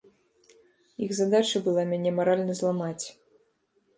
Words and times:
Іх 1.07 1.11
задача 1.19 1.61
была 1.67 1.83
мяне 1.91 2.11
маральна 2.19 2.57
зламаць. 2.61 3.05